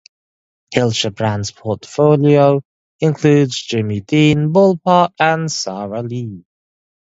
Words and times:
Hillshire 0.73 1.11
Brands' 1.13 1.51
portfolio 1.51 2.59
includes 3.01 3.61
Jimmy 3.61 3.99
Dean, 4.01 4.51
Ball 4.51 4.77
Park, 4.77 5.11
and 5.19 5.51
Sara 5.51 6.01
Lee. 6.01 6.43